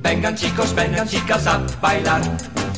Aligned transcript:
Vengan 0.00 0.34
chicos, 0.36 0.74
vengan 0.74 1.08
chicas 1.08 1.46
a 1.46 1.58
bailar. 1.80 2.20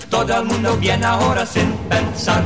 Todo 0.08 0.36
el 0.38 0.44
mundo 0.44 0.76
viene 0.76 1.06
ahora 1.06 1.44
sin 1.46 1.72
pensar. 1.88 2.42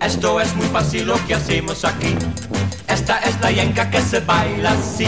Esto 0.00 0.40
es 0.40 0.54
muy 0.56 0.66
fácil 0.66 1.06
lo 1.06 1.26
que 1.26 1.34
hacemos 1.34 1.84
aquí. 1.84 2.16
Esta 2.88 3.18
es 3.20 3.40
la 3.40 3.50
yenca 3.50 3.90
que 3.90 4.00
se 4.00 4.20
baila 4.20 4.72
así. 4.72 5.06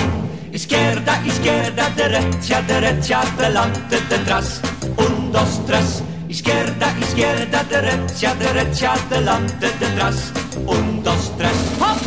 Izquierda, 0.55 1.21
izquierda, 1.27 1.91
derecha, 1.97 2.63
derecha, 2.63 3.25
delante, 3.37 3.99
detrás. 4.09 4.61
Un, 4.97 5.33
dos, 5.33 5.67
tres. 5.67 6.01
Izquierda, 6.29 6.95
izquierda, 7.01 7.65
derecha, 7.65 8.37
derecha, 8.37 8.95
delante, 9.11 9.69
detrás. 9.81 10.33
Un, 10.65 11.03
dos, 11.03 11.33
tres. 11.37 11.51
¡Hop! 11.81 11.99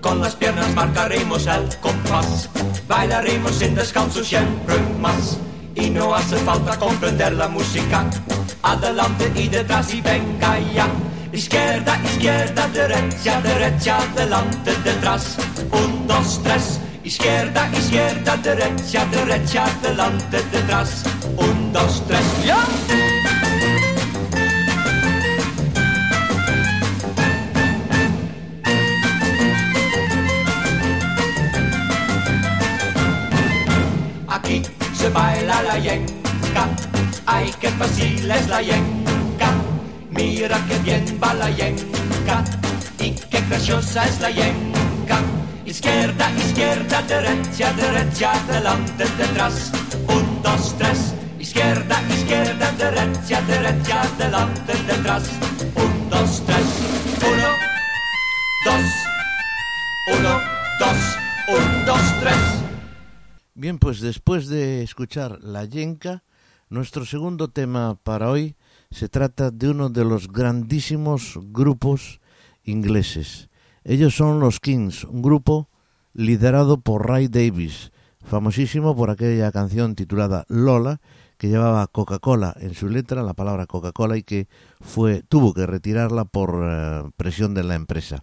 Con 0.00 0.20
las 0.20 0.36
piernas 0.36 0.72
marcaremos 0.76 1.44
el 1.48 1.76
compás, 1.80 2.48
bailaremos 2.86 3.56
sin 3.56 3.74
descanso 3.74 4.22
siempre 4.22 4.76
más. 5.00 5.38
No 5.92 6.14
hace 6.14 6.36
falta 6.36 6.78
comprender 6.78 7.32
la 7.32 7.48
música, 7.48 8.04
adelante 8.62 9.32
y 9.34 9.48
detrás 9.48 9.92
y 9.94 10.00
venga 10.00 10.58
ya. 10.74 10.86
Izquierda, 11.32 11.98
izquierda, 12.04 12.68
derecha, 12.68 13.40
derecha, 13.40 13.98
adelante, 13.98 14.72
detrás. 14.84 15.36
Un, 15.72 16.06
dos, 16.06 16.40
tres. 16.42 16.80
Izquierda, 17.04 17.70
izquierda, 17.76 18.36
derecha, 18.36 19.06
derecha, 19.06 19.64
adelante, 19.64 20.42
detrás. 20.52 21.04
Un, 21.36 21.72
dos, 21.72 22.02
tres. 22.06 22.24
¡Ya! 22.44 22.58
La 35.68 35.78
yenca, 35.78 36.66
ay 37.26 37.52
qué 37.60 37.68
fácil 37.68 38.30
es 38.30 38.48
la 38.48 38.62
yenca. 38.62 39.50
Mira 40.10 40.58
qué 40.66 40.78
bien 40.78 41.04
va 41.22 41.34
la 41.34 41.50
yenca 41.50 42.42
y 42.98 43.10
qué 43.10 43.40
graciosa 43.48 44.06
es 44.06 44.18
la 44.20 44.30
yenca. 44.30 45.18
Izquierda, 45.66 46.30
izquierda, 46.46 47.02
derecha, 47.02 47.70
derecha, 47.74 48.32
delante, 48.50 49.04
detrás. 49.18 49.70
Un, 50.08 50.42
dos, 50.42 50.74
tres. 50.78 51.12
Izquierda, 51.38 52.00
izquierda, 52.16 52.72
derecha, 52.78 53.42
derecha, 53.42 54.06
delante, 54.16 54.72
detrás. 54.86 55.24
Un, 55.74 56.08
dos, 56.08 56.42
tres. 56.46 56.68
Uno, 57.30 57.50
dos. 58.64 58.86
Uno, 60.16 60.40
dos. 60.80 61.00
Un, 61.48 61.84
dos, 61.84 62.04
tres. 62.22 62.57
Bien, 63.58 63.80
pues 63.80 64.00
después 64.00 64.46
de 64.46 64.84
escuchar 64.84 65.42
La 65.42 65.64
Yenka, 65.64 66.22
nuestro 66.70 67.04
segundo 67.04 67.48
tema 67.48 67.98
para 68.04 68.30
hoy 68.30 68.54
se 68.92 69.08
trata 69.08 69.50
de 69.50 69.70
uno 69.70 69.88
de 69.88 70.04
los 70.04 70.28
grandísimos 70.28 71.36
grupos 71.46 72.20
ingleses. 72.62 73.48
Ellos 73.82 74.14
son 74.14 74.38
los 74.38 74.60
Kings, 74.60 75.02
un 75.02 75.22
grupo 75.22 75.68
liderado 76.14 76.80
por 76.80 77.08
Ray 77.08 77.26
Davis, 77.26 77.90
famosísimo 78.24 78.94
por 78.94 79.10
aquella 79.10 79.50
canción 79.50 79.96
titulada 79.96 80.44
Lola, 80.46 81.00
que 81.36 81.48
llevaba 81.48 81.88
Coca-Cola 81.88 82.54
en 82.60 82.74
su 82.74 82.88
letra, 82.88 83.24
la 83.24 83.34
palabra 83.34 83.66
Coca-Cola, 83.66 84.16
y 84.16 84.22
que 84.22 84.46
fue, 84.80 85.24
tuvo 85.24 85.52
que 85.52 85.66
retirarla 85.66 86.26
por 86.26 86.62
eh, 86.62 87.10
presión 87.16 87.54
de 87.54 87.64
la 87.64 87.74
empresa. 87.74 88.22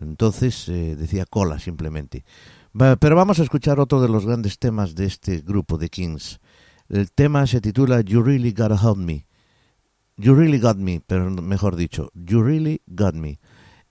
Entonces 0.00 0.70
eh, 0.70 0.96
decía 0.96 1.26
cola 1.26 1.58
simplemente. 1.58 2.24
Pero 2.72 3.16
vamos 3.16 3.40
a 3.40 3.42
escuchar 3.42 3.80
otro 3.80 4.00
de 4.00 4.08
los 4.08 4.26
grandes 4.26 4.58
temas 4.58 4.94
de 4.94 5.06
este 5.06 5.40
grupo 5.40 5.76
de 5.76 5.88
Kings. 5.88 6.40
El 6.88 7.10
tema 7.10 7.46
se 7.46 7.60
titula 7.60 8.00
You 8.00 8.22
Really 8.22 8.52
Gotta 8.52 8.76
Help 8.76 8.96
Me. 8.96 9.26
You 10.16 10.34
Really 10.34 10.58
Got 10.58 10.76
Me, 10.76 11.00
pero 11.04 11.30
mejor 11.30 11.76
dicho, 11.76 12.10
You 12.14 12.42
Really 12.42 12.82
Got 12.86 13.14
Me. 13.14 13.40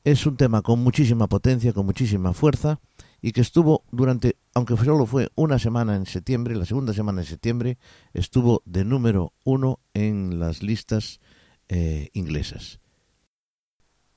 Es 0.04 0.26
un 0.26 0.38
tema 0.38 0.62
con 0.62 0.80
muchísima 0.80 1.28
potencia, 1.28 1.74
con 1.74 1.86
muchísima 1.86 2.34
fuerza 2.34 2.80
y 3.22 3.32
que 3.32 3.42
estuvo 3.42 3.84
durante, 3.92 4.38
aunque 4.54 4.78
solo 4.78 5.06
fue 5.06 5.30
una 5.36 5.60
semana 5.60 5.96
en 5.96 6.06
septiembre, 6.06 6.56
la 6.56 6.66
segunda 6.66 6.94
semana 6.94 7.22
de 7.22 7.28
septiembre, 7.28 7.78
estuvo 8.14 8.62
de 8.66 8.86
número 8.86 9.34
uno 9.44 9.80
en 9.94 10.40
las 10.40 10.64
listas 10.64 11.20
eh, 11.68 12.10
inglesas. 12.14 12.80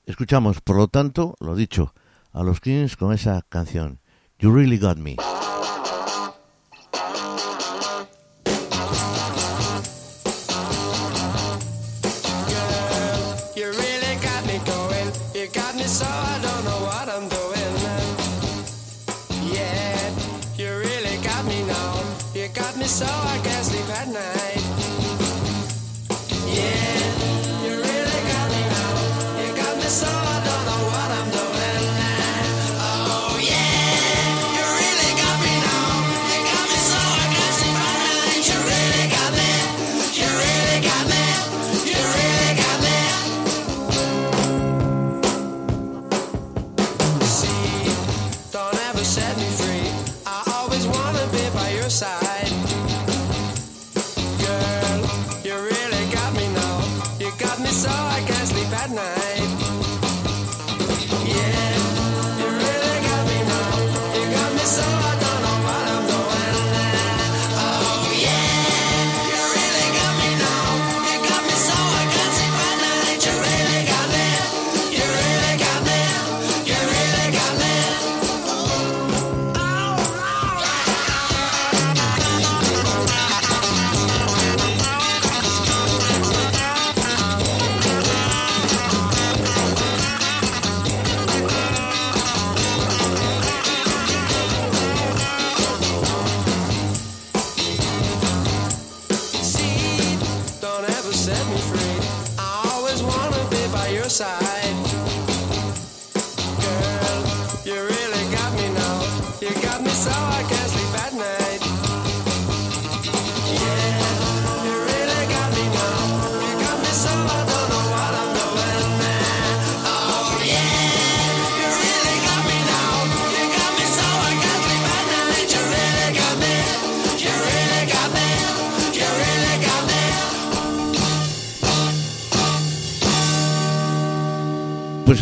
Escuchamos, 0.05 0.61
por 0.61 0.77
lo 0.77 0.87
tanto, 0.87 1.35
lo 1.39 1.55
dicho, 1.55 1.93
a 2.31 2.43
los 2.43 2.61
Kings 2.61 2.95
con 2.95 3.11
esa 3.11 3.41
canción, 3.49 3.99
You 4.43 4.51
Really 4.51 4.77
Got 4.77 4.97
Me. 4.97 5.15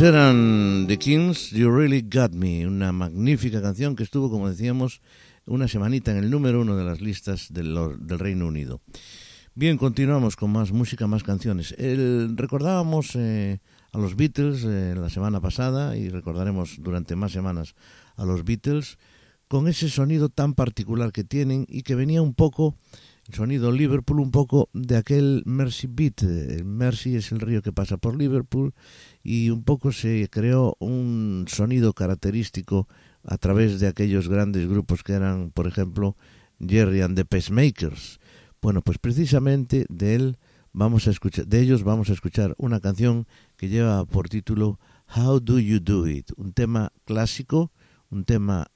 Eran 0.02 0.88
The 0.88 0.98
Kings, 0.98 1.52
You 1.52 1.70
Really 1.70 2.02
Got 2.02 2.34
Me, 2.34 2.66
una 2.66 2.92
magnífica 2.92 3.62
canción 3.62 3.96
que 3.96 4.02
estuvo, 4.02 4.32
como 4.32 4.50
decíamos, 4.50 5.00
una 5.46 5.68
semanita 5.68 6.10
en 6.10 6.18
el 6.18 6.32
número 6.32 6.62
uno 6.62 6.76
de 6.76 6.84
las 6.84 7.02
listas 7.02 7.54
del, 7.54 7.78
Reino 8.18 8.48
Unido. 8.48 8.82
Bien, 9.54 9.78
continuamos 9.78 10.36
con 10.36 10.52
más 10.52 10.72
música, 10.72 11.06
más 11.06 11.22
canciones. 11.22 11.76
El- 11.78 12.36
recordábamos 12.36 13.16
eh, 13.16 13.60
a 13.92 14.00
los 14.00 14.16
Beatles 14.16 14.64
eh, 14.64 14.96
la 14.98 15.12
semana 15.12 15.40
pasada 15.40 15.96
y 15.96 16.10
recordaremos 16.10 16.78
durante 16.80 17.16
más 17.16 17.32
semanas 17.32 17.76
a 18.16 18.26
los 18.26 18.44
Beatles 18.44 18.98
con 19.48 19.68
ese 19.68 19.88
sonido 19.88 20.30
tan 20.30 20.56
particular 20.56 21.12
que 21.12 21.24
tienen 21.24 21.68
y 21.70 21.84
que 21.84 21.94
venía 21.94 22.24
un 22.24 22.34
poco, 22.34 22.76
el 23.28 23.36
sonido 23.36 23.72
Liverpool, 23.72 24.20
un 24.20 24.32
poco 24.32 24.70
de 24.74 24.96
aquel 24.96 25.44
Mersey 25.46 25.90
Beat. 25.94 26.24
El 26.24 26.66
Mersey 26.66 27.16
es 27.18 27.32
el 27.32 27.40
río 27.40 27.62
que 27.62 27.72
pasa 27.72 27.98
por 27.98 28.18
Liverpool 28.18 28.74
y 29.24 29.50
un 29.50 29.64
poco 29.64 29.92
se 29.92 30.28
creó 30.30 30.76
un 30.80 31.46
sonido 31.48 31.94
característico 31.94 32.88
a 33.24 33.38
través 33.38 33.80
de 33.80 33.88
aquellos 33.88 34.28
grandes 34.28 34.68
grupos 34.68 35.04
que 35.04 35.14
eran, 35.14 35.52
por 35.52 35.68
ejemplo, 35.68 36.16
Jerry 36.60 37.02
and 37.02 37.16
the 37.16 37.26
Pacemakers. 37.26 38.20
Bueno, 38.62 38.82
pues 38.82 38.98
precisamente 38.98 39.86
de 39.90 40.16
él 40.16 40.38
vamos 40.74 41.08
a 41.08 41.12
escuchar, 41.12 41.48
de 41.48 41.60
ellos 41.60 41.84
vamos 41.84 42.10
a 42.10 42.14
escuchar 42.14 42.56
una 42.58 42.80
canción 42.80 43.28
que 43.58 43.70
lleva 43.70 44.06
por 44.06 44.30
título 44.30 44.80
How 45.16 45.40
Do 45.40 45.60
You 45.60 45.80
Do 45.80 46.08
It, 46.08 46.32
un 46.38 46.54
tema 46.54 46.92
clásico, 47.06 47.72
un 48.10 48.24
tema 48.24 48.68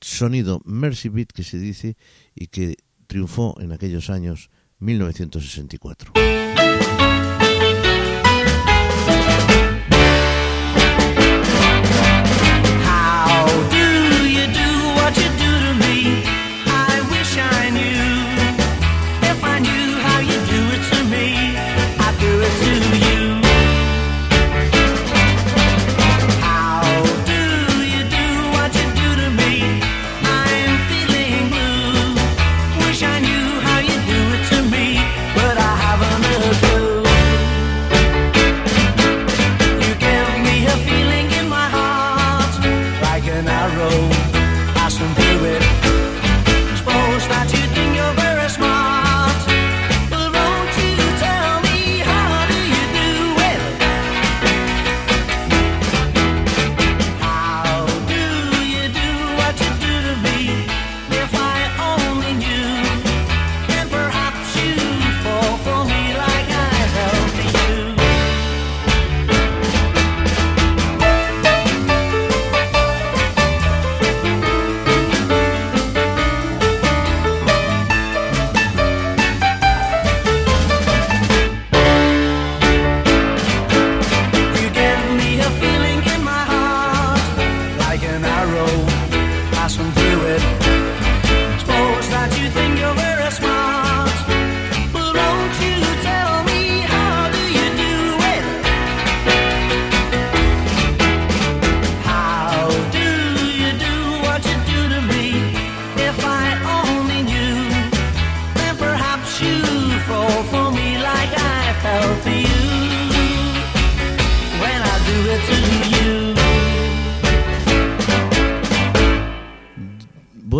sonido 0.00 0.60
Mercy 0.64 1.08
Beat 1.08 1.32
que 1.32 1.42
se 1.42 1.58
dice 1.58 1.96
y 2.34 2.46
que 2.46 2.76
triunfó 3.06 3.56
en 3.60 3.72
aquellos 3.72 4.08
años 4.10 4.50
1964. 4.78 6.12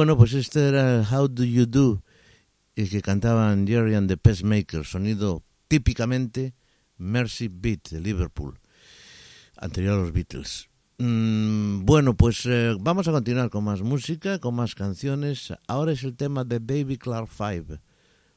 Bueno, 0.01 0.17
pues 0.17 0.33
este 0.33 0.67
era 0.67 1.07
How 1.13 1.29
Do 1.29 1.45
You 1.45 1.67
Do, 1.67 2.03
el 2.75 2.89
que 2.89 3.03
cantaban 3.03 3.67
Jerry 3.67 3.95
and 3.95 4.09
the 4.09 4.17
Pacemakers, 4.17 4.93
sonido 4.93 5.43
típicamente 5.69 6.55
Mercy 6.97 7.49
Beat 7.49 7.91
de 7.91 8.01
Liverpool, 8.01 8.59
anterior 9.59 9.99
a 9.99 10.01
los 10.01 10.13
Beatles. 10.13 10.71
Mm, 10.97 11.85
bueno, 11.85 12.17
pues 12.17 12.47
eh, 12.47 12.75
vamos 12.81 13.09
a 13.09 13.13
continuar 13.13 13.51
con 13.51 13.65
más 13.65 13.83
música, 13.83 14.39
con 14.39 14.55
más 14.55 14.75
canciones. 14.75 15.53
Ahora 15.69 15.93
es 15.93 16.03
el 16.03 16.17
tema 16.17 16.45
de 16.45 16.61
Baby 16.61 16.97
Clark 16.97 17.29
Five, 17.29 17.83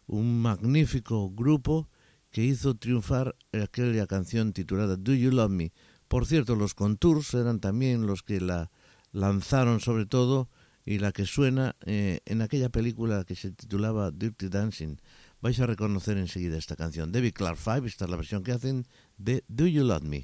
un 0.05 0.41
magnífico 0.41 1.29
grupo 1.29 1.87
que 2.29 2.43
hizo 2.43 2.75
triunfar 2.75 3.37
aquella 3.53 4.05
canción 4.05 4.51
titulada 4.51 4.97
Do 4.97 5.13
You 5.13 5.31
Love 5.31 5.51
Me. 5.51 5.71
Por 6.09 6.25
cierto, 6.25 6.57
los 6.57 6.73
Contours 6.73 7.33
eran 7.35 7.61
también 7.61 8.05
los 8.05 8.21
que 8.21 8.41
la 8.41 8.69
lanzaron 9.13 9.79
sobre 9.79 10.05
todo 10.05 10.49
y 10.85 10.99
la 10.99 11.11
que 11.11 11.25
suena 11.25 11.75
eh, 11.85 12.19
en 12.25 12.41
aquella 12.41 12.69
película 12.69 13.23
que 13.23 13.35
se 13.35 13.51
titulaba 13.51 14.11
Dirty 14.11 14.49
Dancing. 14.49 14.97
Vais 15.41 15.59
a 15.59 15.65
reconocer 15.65 16.17
enseguida 16.17 16.57
esta 16.57 16.75
canción. 16.75 17.11
David 17.11 17.33
Clark 17.33 17.57
Five, 17.57 17.87
esta 17.87 18.05
es 18.05 18.11
la 18.11 18.17
versión 18.17 18.43
que 18.43 18.53
hacen 18.53 18.85
de 19.17 19.43
Do 19.47 19.67
You 19.67 19.83
Love 19.83 20.03
Me. 20.03 20.23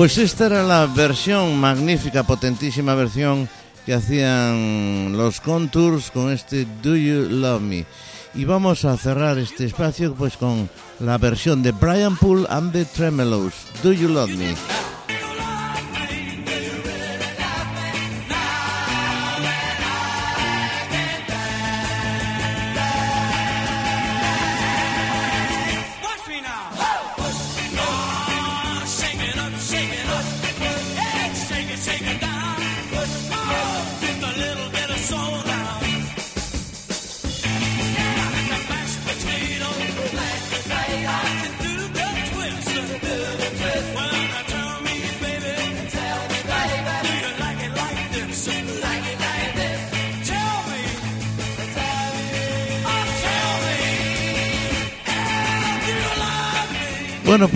Pues 0.00 0.16
esta 0.16 0.46
era 0.46 0.62
la 0.62 0.86
versión 0.86 1.60
magnífica, 1.60 2.22
potentísima 2.22 2.94
versión 2.94 3.50
que 3.84 3.92
hacían 3.92 5.12
los 5.14 5.42
Contours 5.42 6.10
con 6.10 6.32
este 6.32 6.66
Do 6.82 6.96
You 6.96 7.28
Love 7.28 7.60
Me. 7.60 7.84
Y 8.34 8.46
vamos 8.46 8.86
a 8.86 8.96
cerrar 8.96 9.36
este 9.36 9.66
espacio 9.66 10.14
pues 10.14 10.38
con 10.38 10.70
la 11.00 11.18
versión 11.18 11.62
de 11.62 11.72
Brian 11.72 12.16
Poole 12.16 12.46
and 12.48 12.72
the 12.72 12.86
Tremelos, 12.86 13.52
Do 13.82 13.92
You 13.92 14.08
Love 14.08 14.30
Me. 14.30 14.54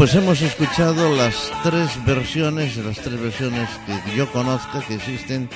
pues 0.04 0.16
hemos 0.16 0.42
escuchado 0.42 1.16
las 1.16 1.50
tres 1.62 1.88
versiones, 2.04 2.76
las 2.76 3.00
tres 3.00 3.18
versiones 3.18 3.70
que 3.86 4.14
yo 4.14 4.30
conozca 4.30 4.86
que 4.86 4.96
existen 4.96 5.48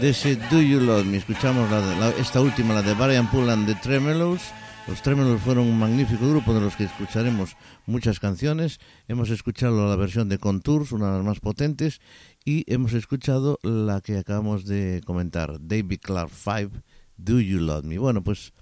de 0.00 0.08
ese 0.08 0.34
Do 0.34 0.60
You 0.60 0.80
Love 0.80 1.04
Me. 1.04 1.18
Escuchamos 1.18 1.70
la 1.70 1.80
de, 1.80 1.96
la, 2.00 2.08
esta 2.08 2.40
última, 2.40 2.74
la 2.74 2.82
de 2.82 2.94
Brian 2.94 3.30
Pullan 3.30 3.64
de 3.64 3.76
Tremelos. 3.76 4.42
Los 4.88 5.02
Tremelos 5.02 5.40
fueron 5.40 5.68
un 5.68 5.78
magnífico 5.78 6.28
grupo 6.28 6.52
de 6.52 6.62
los 6.62 6.74
que 6.74 6.82
escucharemos 6.82 7.56
muchas 7.86 8.18
canciones. 8.18 8.80
Hemos 9.06 9.30
escuchado 9.30 9.88
la 9.88 9.94
versión 9.94 10.28
de 10.28 10.38
Contours, 10.38 10.90
una 10.90 11.12
de 11.12 11.18
las 11.18 11.24
más 11.24 11.38
potentes, 11.38 12.00
y 12.44 12.64
hemos 12.66 12.94
escuchado 12.94 13.60
la 13.62 14.00
que 14.00 14.18
acabamos 14.18 14.64
de 14.64 15.00
comentar, 15.06 15.58
David 15.60 16.00
Clark 16.02 16.32
5, 16.32 16.82
Do 17.18 17.38
You 17.38 17.60
Love 17.60 17.84
Me. 17.84 17.98
Bueno, 17.98 18.24
pues 18.24 18.52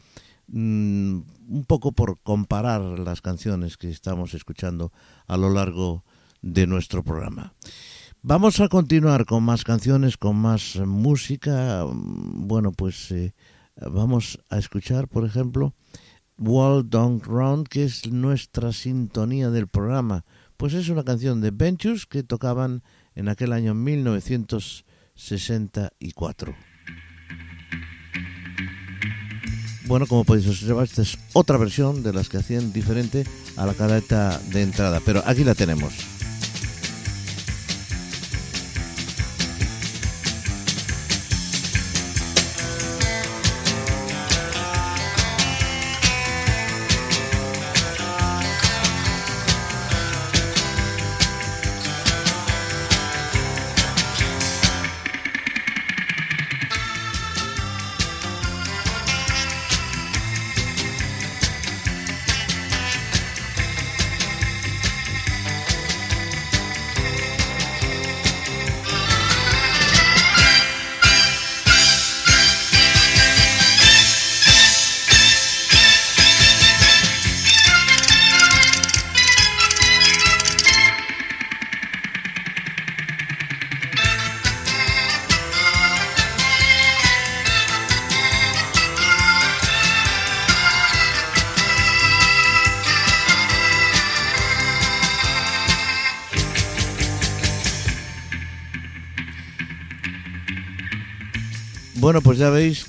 Mm, 0.53 1.21
un 1.49 1.65
poco 1.65 1.93
por 1.93 2.19
comparar 2.23 2.81
las 2.81 3.21
canciones 3.21 3.77
que 3.77 3.89
estamos 3.89 4.35
escuchando 4.35 4.91
a 5.29 5.37
lo 5.37 5.49
largo 5.51 6.05
de 6.43 6.67
nuestro 6.67 7.05
programa. 7.05 7.55
Vamos 8.23 8.59
a 8.61 8.67
continuar 8.69 9.27
con 9.27 9.45
más 9.45 9.63
canciones, 9.63 10.17
con 10.17 10.35
más 10.37 10.75
música. 10.77 11.85
Bueno, 11.87 12.73
pues 12.73 13.13
eh, 13.13 13.33
vamos 13.77 14.41
a 14.51 14.59
escuchar, 14.59 15.07
por 15.07 15.25
ejemplo, 15.25 15.73
Wall 16.37 16.91
Don't 16.91 17.25
Round, 17.25 17.69
que 17.69 17.85
es 17.85 18.11
nuestra 18.11 18.73
sintonía 18.73 19.51
del 19.51 19.69
programa. 19.69 20.25
Pues 20.57 20.75
es 20.75 20.89
una 20.89 21.05
canción 21.05 21.41
de 21.41 21.53
Ventures 21.53 22.07
que 22.07 22.25
tocaban 22.25 22.83
en 23.15 23.29
aquel 23.29 23.53
año 23.53 23.73
1964. 23.75 26.70
Bueno, 29.91 30.07
como 30.07 30.23
podéis 30.23 30.47
observar, 30.47 30.85
esta 30.85 31.03
es 31.03 31.19
otra 31.33 31.57
versión 31.57 32.05
de 32.05 32.13
las 32.13 32.29
que 32.29 32.37
hacían 32.37 32.73
diferente 32.73 33.25
a 33.57 33.67
la 33.67 33.75
careta 33.75 34.41
de 34.53 34.63
entrada, 34.63 35.03
pero 35.05 35.21
aquí 35.27 35.43
la 35.43 35.57
tenemos. 35.57 36.20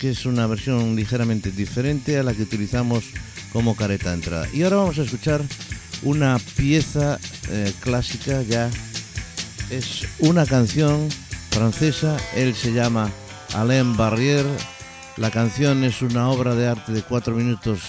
Que 0.02 0.10
es 0.10 0.26
una 0.26 0.48
versión 0.48 0.96
ligeramente 0.96 1.52
diferente 1.52 2.18
a 2.18 2.24
la 2.24 2.34
que 2.34 2.42
utilizamos 2.42 3.04
como 3.54 3.76
careta 3.76 4.10
de 4.10 4.16
entrada. 4.16 4.48
Y 4.52 4.64
ahora 4.64 4.78
vamos 4.78 4.98
a 4.98 5.04
escuchar 5.04 5.44
una 6.02 6.40
pieza 6.58 7.20
eh, 7.52 7.72
clásica 7.82 8.42
ya. 8.42 8.72
Es 9.70 10.08
una 10.18 10.48
canción 10.48 11.08
francesa, 11.52 12.18
él 12.36 12.56
se 12.56 12.74
llama 12.74 13.12
Alain 13.54 13.96
Barrière. 13.96 14.50
La 15.18 15.30
canción 15.30 15.84
es 15.84 16.02
una 16.02 16.30
obra 16.30 16.56
de 16.56 16.68
arte 16.68 16.94
de 16.94 17.04
4 17.04 17.36
minutos 17.36 17.82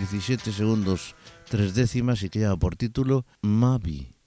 17 0.00 0.50
segundos 0.50 1.14
3 1.50 1.72
décimas 1.72 2.24
y 2.24 2.30
que 2.30 2.40
lleva 2.40 2.56
por 2.56 2.74
título 2.74 3.24
Mavi. 3.42 4.19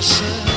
yourself 0.00 0.49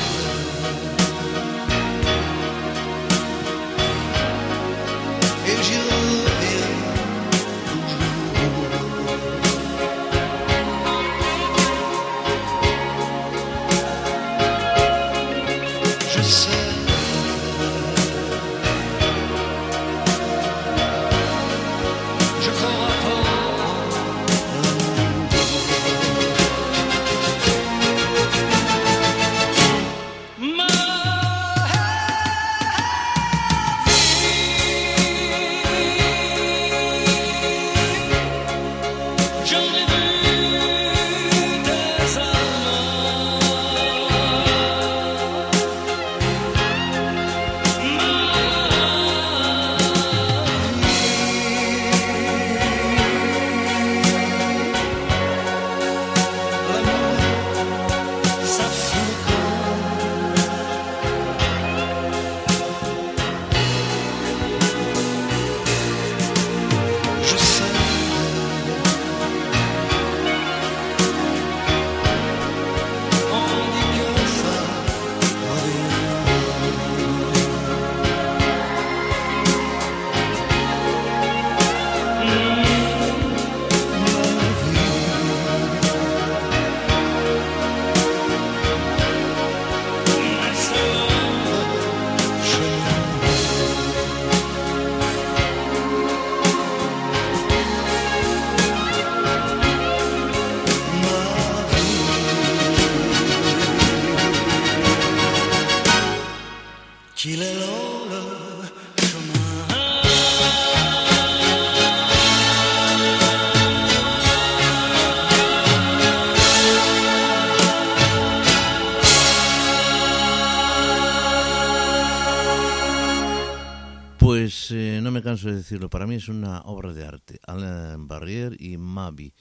canso 125.34 125.48
de 125.48 125.56
decirlo, 125.56 125.90
para 125.90 126.06
mí 126.06 126.14
es 126.14 126.28
una 126.28 126.60
obra 126.60 126.92
de 126.92 127.04
arte, 127.04 127.40
Alain 127.44 128.06
Barrière 128.06 128.54
y 128.56 128.76
Mavi. 128.76 129.34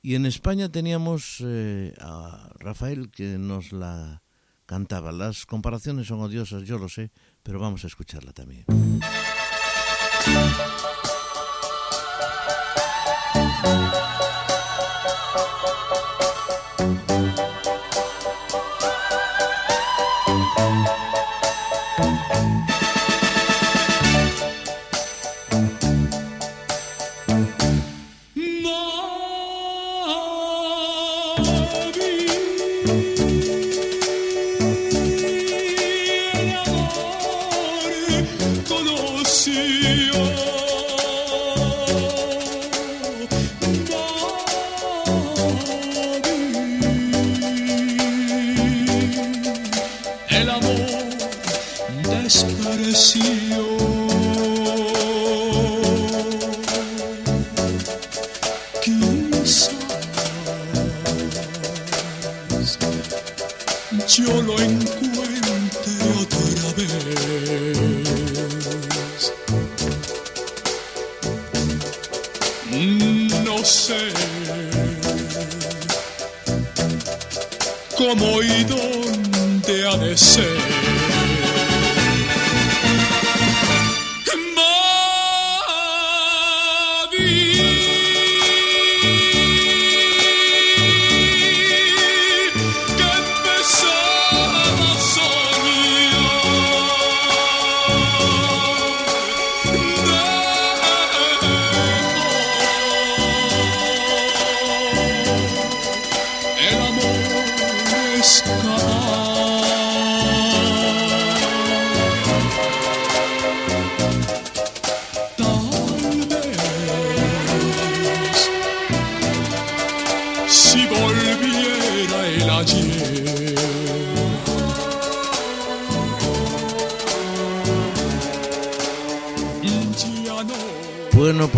Y 0.00 0.14
en 0.14 0.24
España 0.24 0.70
teníamos 0.70 1.42
eh, 1.44 1.92
a 2.00 2.48
Rafael 2.58 3.10
que 3.10 3.36
nos 3.36 3.70
la 3.72 4.22
cantaba. 4.64 5.12
Las 5.12 5.44
comparaciones 5.44 6.06
son 6.06 6.20
odiosas, 6.20 6.62
yo 6.62 6.78
lo 6.78 6.88
sé, 6.88 7.10
pero 7.42 7.60
vamos 7.60 7.84
a 7.84 7.88
escucharla 7.88 8.32
también. 8.32 8.64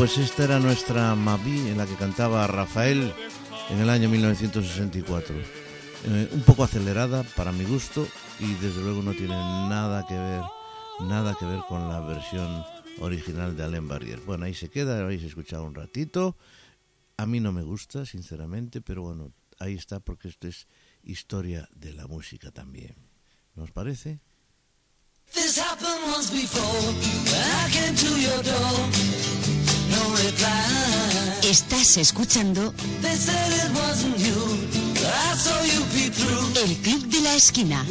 pues 0.09 0.31
esta 0.31 0.45
era 0.45 0.59
nuestra 0.59 1.15
Mavi 1.15 1.69
en 1.69 1.77
la 1.77 1.85
que 1.85 1.95
cantaba 1.95 2.47
Rafael 2.47 3.13
en 3.69 3.79
el 3.79 3.91
año 3.91 4.09
1964. 4.09 5.35
Eh, 5.37 6.31
un 6.33 6.41
poco 6.45 6.65
acelerada 6.65 7.25
para 7.37 7.53
mi 7.53 7.67
gusto 7.67 8.09
y 8.41 8.55
desde 8.55 8.81
luego 8.81 9.03
no 9.03 9.13
tiene 9.13 9.35
nada 9.35 10.07
que 10.09 10.15
ver, 10.15 10.43
nada 11.01 11.37
que 11.39 11.45
ver 11.45 11.61
con 11.69 11.91
la 11.91 12.01
versión 12.01 12.65
original 13.01 13.55
de 13.55 13.65
Alain 13.65 13.87
Barrier. 13.87 14.21
Bueno, 14.21 14.47
ahí 14.47 14.55
se 14.55 14.71
queda, 14.71 14.99
lo 14.99 15.07
habéis 15.07 15.25
escuchado 15.25 15.65
un 15.65 15.75
ratito. 15.75 16.39
A 17.19 17.27
mí 17.27 17.39
no 17.39 17.53
me 17.53 17.63
gusta, 17.63 18.07
sinceramente, 18.07 18.81
pero 18.81 19.03
bueno, 19.03 19.33
ahí 19.59 19.75
está 19.75 20.01
porque 20.01 20.29
esto 20.29 20.49
es 20.49 20.69
historia 21.03 21.69
de 21.75 21.93
la 21.93 22.07
música 22.07 22.51
también. 22.51 22.95
¿Nos 23.57 23.73
parece? 23.73 24.21
This 25.35 25.59
happened 25.59 26.11
once 26.15 26.31
before. 26.31 26.95
I 27.37 27.69
came 27.71 27.95
to 27.95 28.19
your 28.19 28.43
door. 28.43 29.68
Estás 31.43 31.97
escuchando 31.97 32.75
El 36.63 36.77
Club 36.77 37.07
de 37.07 37.21
la 37.21 37.35
Esquina. 37.35 37.87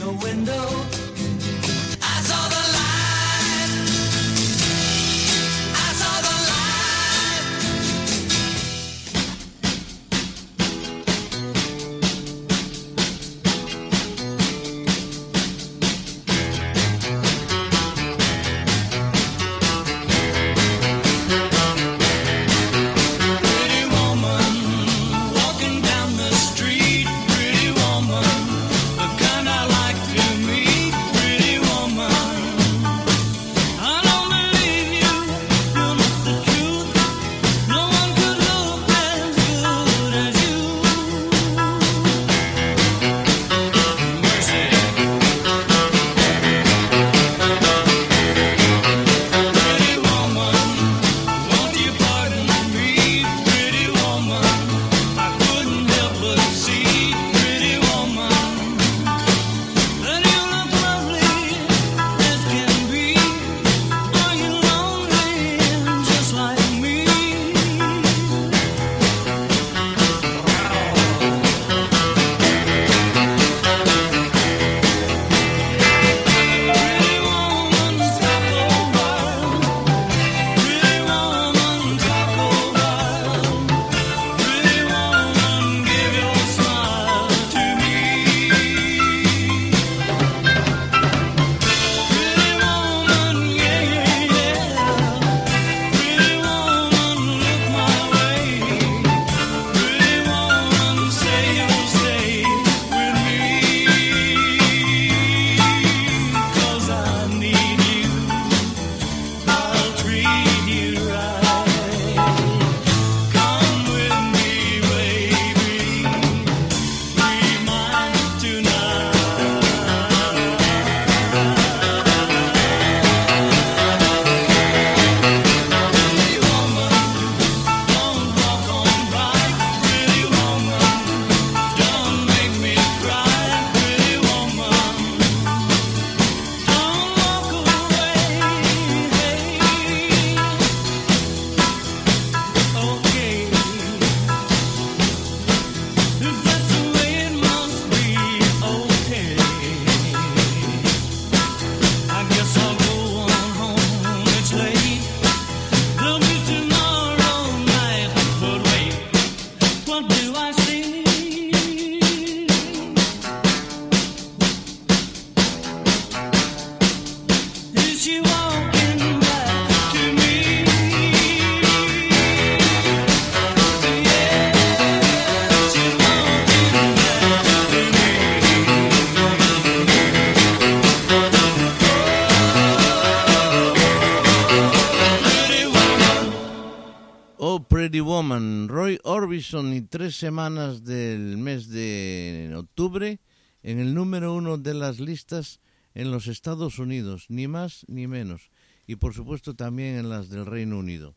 Y 189.37 189.81
tres 189.81 190.15
semanas 190.15 190.83
del 190.83 191.37
mes 191.37 191.69
de 191.69 192.51
octubre 192.57 193.19
en 193.61 193.77
el 193.77 193.93
número 193.93 194.33
uno 194.33 194.57
de 194.57 194.73
las 194.73 194.99
listas 194.99 195.59
en 195.93 196.09
los 196.09 196.25
Estados 196.25 196.79
Unidos, 196.79 197.27
ni 197.29 197.47
más 197.47 197.85
ni 197.87 198.07
menos, 198.07 198.49
y 198.87 198.95
por 198.95 199.13
supuesto 199.13 199.53
también 199.53 199.97
en 199.97 200.09
las 200.09 200.29
del 200.29 200.47
Reino 200.47 200.79
Unido. 200.79 201.13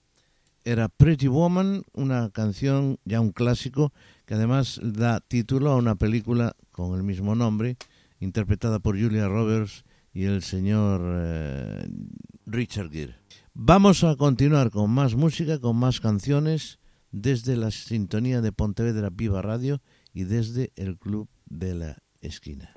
Era 0.64 0.90
Pretty 0.90 1.28
Woman, 1.28 1.83
una 1.94 2.28
canción 2.28 2.98
ya 3.06 3.22
un 3.22 3.33
clásico, 3.33 3.94
que 4.26 4.35
además 4.35 4.78
da 4.83 5.20
título 5.20 5.70
a 5.70 5.76
una 5.76 5.94
película 5.94 6.54
con 6.72 6.94
el 6.98 7.02
mismo 7.02 7.35
nombre, 7.35 7.78
interpretada 8.18 8.80
por 8.80 9.00
Julia 9.00 9.28
Roberts 9.28 9.85
y 10.12 10.24
el 10.24 10.42
señor 10.42 11.00
eh, 11.06 11.88
Richard 12.44 12.90
Gere. 12.90 13.16
Vamos 13.54 14.04
a 14.04 14.14
continuar 14.16 14.70
con 14.70 14.90
más 14.90 15.14
música, 15.14 15.59
con 15.59 15.76
más 15.76 16.00
canciones 16.00 16.79
desde 17.11 17.57
la 17.57 17.70
sintonía 17.70 18.40
de 18.40 18.53
Pontevedra 18.53 19.11
Viva 19.11 19.42
Radio 19.42 19.81
y 20.12 20.25
desde 20.25 20.73
el 20.77 20.99
Club 20.99 21.29
de 21.46 21.75
la 21.75 22.03
Esquina. 22.20 22.73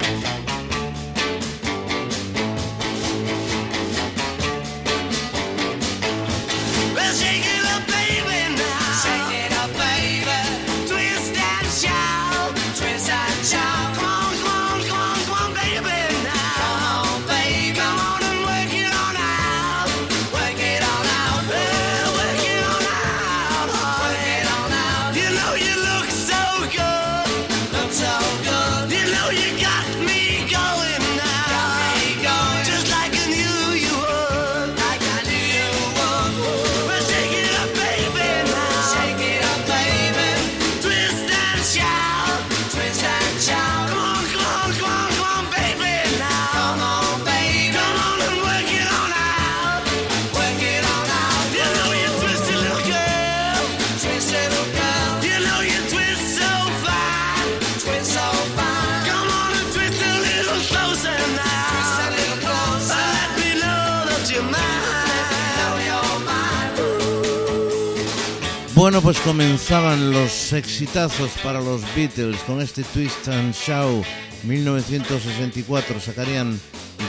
Bueno, 68.84 69.02
pues 69.02 69.18
comenzaban 69.22 70.12
los 70.12 70.52
exitazos 70.52 71.30
para 71.42 71.62
los 71.62 71.82
Beatles 71.96 72.38
con 72.42 72.60
este 72.60 72.84
Twist 72.84 73.30
and 73.30 73.56
Shout 73.56 74.06
1964. 74.44 76.02
Sacarían 76.02 76.60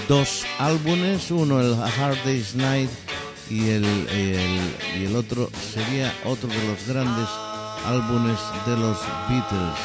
dos 0.08 0.46
álbumes, 0.60 1.32
uno 1.32 1.60
el 1.60 1.74
Hard 1.74 2.16
Day's 2.24 2.54
Night 2.54 2.88
y 3.50 3.70
el, 3.70 3.84
el- 3.84 4.76
y 5.00 5.04
el 5.06 5.16
otro 5.16 5.50
sería 5.74 6.14
otro 6.24 6.48
de 6.48 6.64
los 6.64 6.86
grandes 6.86 7.28
álbumes 7.84 8.38
de 8.66 8.76
los 8.76 8.96
Beatles, 9.28 9.78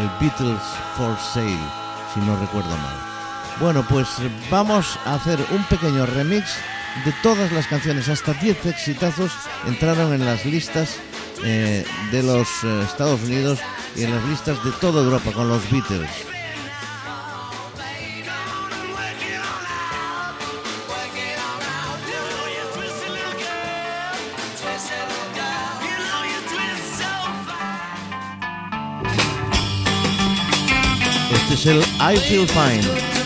el 0.00 0.10
Beatles 0.18 0.62
for 0.96 1.16
Sale, 1.32 1.70
si 2.12 2.18
no 2.22 2.36
recuerdo 2.40 2.70
mal. 2.70 2.96
Bueno, 3.60 3.86
pues 3.88 4.08
vamos 4.50 4.98
a 5.04 5.14
hacer 5.14 5.38
un 5.52 5.62
pequeño 5.66 6.06
remix 6.06 6.56
de 7.04 7.12
todas 7.22 7.52
las 7.52 7.68
canciones, 7.68 8.08
hasta 8.08 8.32
10 8.34 8.66
exitazos 8.66 9.30
entraron 9.68 10.12
en 10.12 10.24
las 10.24 10.44
listas 10.44 10.96
eh, 11.44 11.84
de 12.10 12.22
los 12.22 12.48
eh, 12.64 12.82
Estados 12.84 13.20
Unidos 13.22 13.58
y 13.94 14.04
en 14.04 14.14
las 14.14 14.24
listas 14.24 14.62
de 14.64 14.72
toda 14.72 15.02
Europa 15.02 15.32
con 15.32 15.48
los 15.48 15.70
Beatles. 15.70 16.10
Este 31.32 31.54
es 31.54 31.66
el 31.66 31.78
I 32.00 32.16
Feel 32.16 32.48
Fine. 32.48 33.16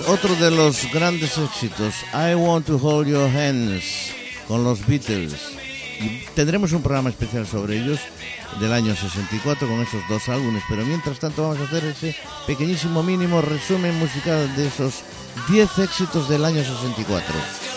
Otro 0.00 0.34
de 0.36 0.50
los 0.50 0.90
grandes 0.92 1.36
éxitos, 1.38 1.94
I 2.14 2.34
Want 2.34 2.66
to 2.66 2.76
Hold 2.76 3.08
Your 3.08 3.28
Hands, 3.28 3.84
con 4.48 4.64
los 4.64 4.86
Beatles. 4.86 5.34
Y 6.00 6.24
tendremos 6.34 6.72
un 6.72 6.82
programa 6.82 7.10
especial 7.10 7.46
sobre 7.46 7.78
ellos 7.78 8.00
del 8.60 8.72
año 8.72 8.94
64 8.94 9.68
con 9.68 9.80
esos 9.80 10.02
dos 10.08 10.28
álbumes, 10.28 10.62
pero 10.68 10.84
mientras 10.84 11.18
tanto 11.18 11.42
vamos 11.42 11.58
a 11.58 11.64
hacer 11.64 11.84
ese 11.84 12.16
pequeñísimo 12.46 13.02
mínimo 13.02 13.40
resumen 13.42 13.98
musical 13.98 14.54
de 14.56 14.66
esos 14.66 15.02
10 15.48 15.78
éxitos 15.78 16.28
del 16.28 16.44
año 16.44 16.62
64. 16.62 17.71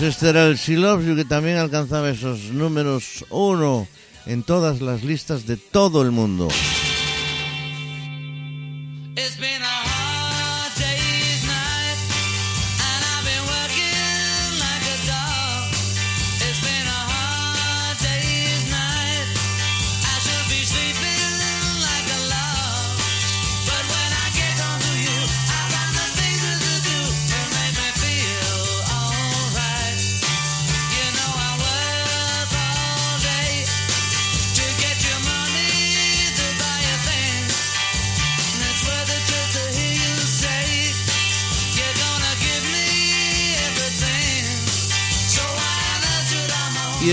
Pues 0.00 0.14
este 0.14 0.30
era 0.30 0.46
el 0.46 0.56
She 0.56 0.76
que 1.14 1.26
también 1.26 1.58
alcanzaba 1.58 2.08
esos 2.08 2.44
números 2.52 3.22
uno 3.28 3.86
en 4.24 4.42
todas 4.42 4.80
las 4.80 5.04
listas 5.04 5.44
de 5.44 5.58
todo 5.58 6.00
el 6.00 6.10
mundo. 6.10 6.48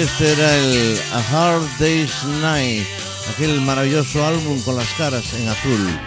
Este 0.08 0.32
era 0.32 0.56
el 0.56 1.00
A 1.14 1.20
Hard 1.32 1.64
Day's 1.80 2.24
Night, 2.42 2.88
aquel 3.34 3.60
maravilloso 3.62 4.26
álbum 4.26 4.62
con 4.62 4.78
las 4.78 4.88
caras 4.94 5.34
en 5.34 5.50
azul. 5.50 6.00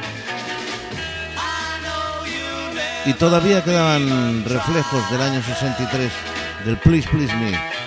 Y 3.05 3.13
todavía 3.15 3.63
quedaban 3.63 4.45
reflejos 4.47 5.11
del 5.11 5.21
año 5.21 5.43
63 5.43 6.11
del 6.65 6.79
Please 6.79 7.09
Please 7.11 7.35
Me. 7.37 7.80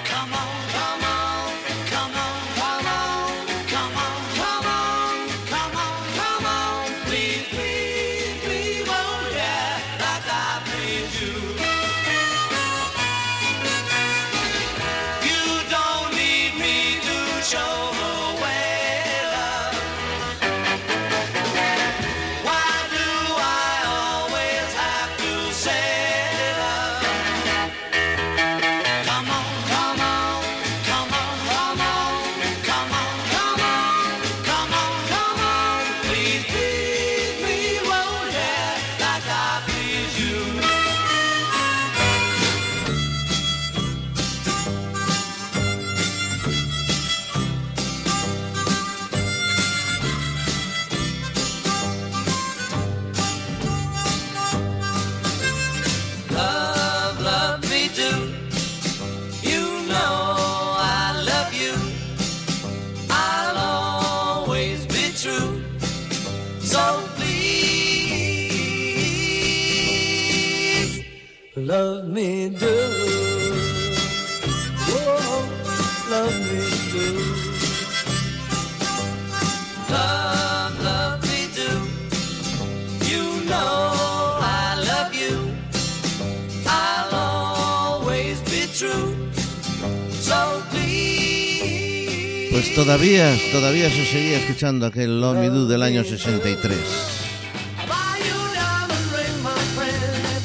Pues 92.51 92.75
todavía, 92.75 93.35
todavía 93.51 93.89
se 93.89 94.05
seguía 94.05 94.37
escuchando 94.37 94.85
aquel 94.85 95.19
Love 95.19 95.37
Me 95.37 95.49
Do 95.49 95.67
del 95.67 95.81
año 95.81 96.03
63. 96.03 97.22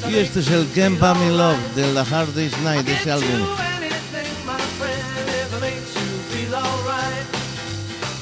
Y 0.09 0.17
este 0.17 0.41
es 0.41 0.51
el 0.51 0.67
Can't 0.75 0.99
Buy 0.99 1.15
Me 1.19 1.31
Love 1.31 1.59
de 1.75 1.83
The 1.93 2.01
Hard 2.01 2.29
Day's 2.35 2.57
Night, 2.61 2.87
de 2.87 2.95
ese 2.95 3.11
álbum. 3.11 3.29
Do 3.29 3.57
anything, 3.77 4.33
my 4.47 4.59
friend, 4.79 5.05
if 5.29 5.53
it 5.53 5.61
makes 5.61 5.95
you 5.95 6.09
feel 6.31 6.55
alright. 6.55 7.27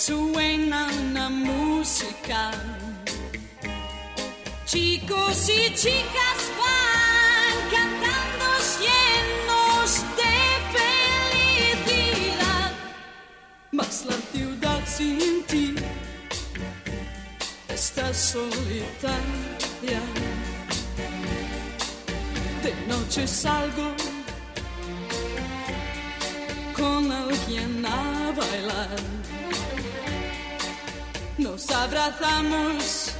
suena 0.00 0.88
una 1.02 1.28
música. 1.28 2.52
Chicos 4.64 5.48
y 5.50 5.74
chicas 5.74 6.40
van 6.60 7.56
cantando 7.74 8.46
llenos 8.80 9.88
de 10.20 10.36
felicidad, 11.84 12.72
mas 13.72 14.06
la 14.06 14.16
ciudad 14.32 14.80
sin 14.86 15.44
ti 15.44 15.74
está 17.68 18.14
solitaria. 18.14 20.00
De 22.62 22.72
noche 22.88 23.26
salgo 23.26 23.94
con 26.74 27.12
alguien 27.12 27.84
a 27.84 28.32
bailar. 28.34 29.19
Nos 31.60 31.70
abrazamos, 31.70 33.12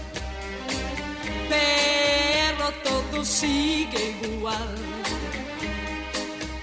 pero 1.49 2.73
todo 2.83 3.25
sigue 3.25 4.17
igual. 4.23 4.75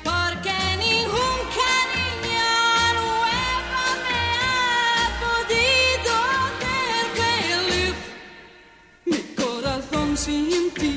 Porque 0.04 0.54
ningún 0.80 1.38
cariño 1.62 2.50
nuevo 3.02 3.82
me 4.06 4.22
ha 4.46 5.06
podido 5.26 6.12
hacer 6.46 7.06
feliz. 7.22 7.98
Mi 9.06 9.20
corazón 9.36 10.18
sin 10.18 10.72
ti 10.74 10.94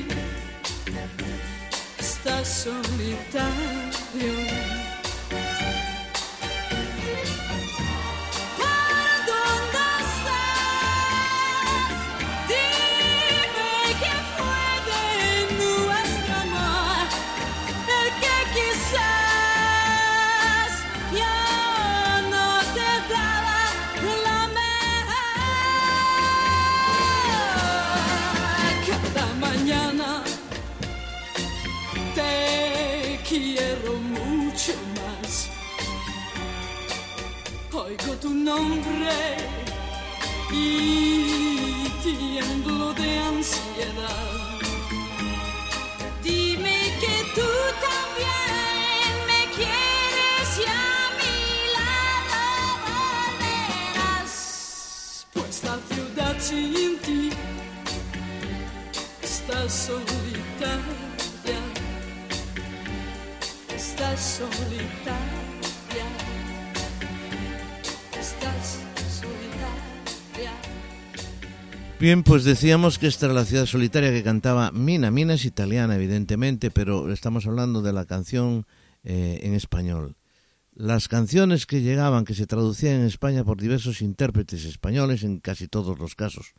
está 1.99 2.45
solitario. 2.45 3.91
Nombre 38.51 39.19
y 40.51 41.89
tiemblo 42.03 42.87
de 42.95 43.11
ansiedad. 43.33 44.59
Dime 46.23 46.79
que 47.03 47.17
tú 47.37 47.51
también 47.89 49.11
me 49.31 49.43
quieres 49.57 50.49
y 50.65 50.67
a 50.85 50.95
mi 51.21 51.39
lado 51.77 52.43
volverás. 53.39 54.35
Pues 55.35 55.55
la 55.69 55.77
ciudad 55.91 56.35
sin 56.49 56.93
ti 57.07 57.23
está 59.23 59.59
solitaria. 59.69 61.61
Estás 63.77 64.21
solitaria. 64.39 65.30
Bien, 72.01 72.23
pues 72.23 72.45
decíamos 72.45 72.99
que 72.99 73.07
esta 73.07 73.27
era 73.27 73.35
la 73.35 73.45
ciudad 73.45 73.67
solitaria 73.67 74.11
que 74.11 74.23
cantaba 74.23 74.71
Mina. 74.73 75.11
Mina 75.11 75.35
es 75.35 75.45
italiana, 75.45 75.97
evidentemente, 75.97 76.71
pero 76.71 77.13
estamos 77.13 77.47
hablando 77.47 77.83
de 77.83 77.93
la 77.93 78.07
canción 78.07 78.65
eh, 79.05 79.41
en 79.43 79.53
español. 79.53 80.17
Las 80.73 81.09
canciones 81.09 81.67
que 81.67 81.83
llegaban, 81.83 82.25
que 82.25 82.33
se 82.33 82.47
traducían 82.47 82.95
en 82.95 83.05
España 83.05 83.45
por 83.45 83.61
diversos 83.61 84.01
intérpretes 84.01 84.65
españoles, 84.65 85.25
en 85.25 85.41
casi 85.41 85.69
todos 85.69 85.99
los 85.99 86.15
casos, 86.15 86.55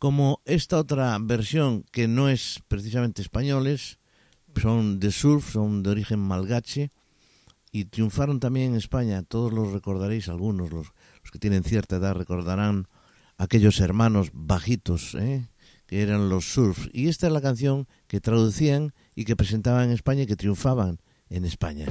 como 0.00 0.40
esta 0.46 0.78
otra 0.78 1.16
versión 1.20 1.84
que 1.92 2.08
no 2.08 2.28
es 2.28 2.60
precisamente 2.66 3.22
españoles, 3.22 4.00
son 4.60 4.98
de 4.98 5.12
surf, 5.12 5.52
son 5.52 5.84
de 5.84 5.90
origen 5.90 6.18
malgache 6.18 6.90
y 7.70 7.84
triunfaron 7.84 8.40
también 8.40 8.72
en 8.72 8.78
España. 8.78 9.22
Todos 9.22 9.52
los 9.52 9.70
recordaréis, 9.70 10.28
algunos, 10.28 10.72
los, 10.72 10.88
los 11.22 11.30
que 11.30 11.38
tienen 11.38 11.62
cierta 11.62 11.98
edad, 11.98 12.16
recordarán 12.16 12.88
aquellos 13.42 13.80
hermanos 13.80 14.30
bajitos, 14.32 15.16
¿eh? 15.16 15.48
que 15.86 16.02
eran 16.02 16.28
los 16.28 16.52
surf. 16.52 16.86
Y 16.92 17.08
esta 17.08 17.26
es 17.26 17.32
la 17.32 17.40
canción 17.40 17.88
que 18.06 18.20
traducían 18.20 18.94
y 19.16 19.24
que 19.24 19.34
presentaban 19.34 19.86
en 19.86 19.90
España 19.90 20.22
y 20.22 20.26
que 20.26 20.36
triunfaban 20.36 21.00
en 21.28 21.44
España. 21.44 21.86